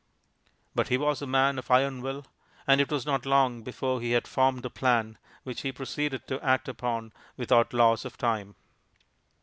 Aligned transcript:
But 0.73 0.87
he 0.87 0.97
was 0.97 1.21
a 1.21 1.27
man 1.27 1.59
of 1.59 1.69
iron 1.69 2.01
will, 2.01 2.25
and 2.65 2.81
it 2.81 2.89
was 2.91 3.05
not 3.05 3.23
long 3.23 3.61
before 3.61 4.01
he 4.01 4.13
had 4.13 4.27
formed 4.27 4.65
a 4.65 4.69
plan, 4.71 5.19
which 5.43 5.61
he 5.61 5.71
proceeded 5.71 6.25
to 6.25 6.43
act 6.43 6.67
upon 6.67 7.13
without 7.37 7.71
loss 7.71 8.03
of 8.03 8.17
time. 8.17 8.55